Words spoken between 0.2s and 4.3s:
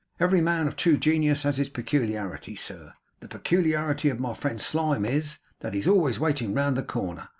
man of true genius has his peculiarity. Sir, the peculiarity of